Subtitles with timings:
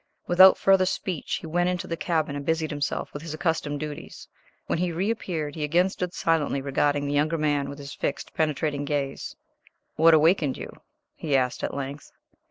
[0.25, 3.79] Without further speech he then went into the cabin and busied himself with his accustomed
[3.79, 4.27] duties.
[4.65, 8.83] When he reappeared he again stood silently regarding the younger man with his fixed, penetrating
[8.83, 9.35] gaze.
[9.97, 10.71] "What awakened you?"
[11.13, 12.11] he asked, at length.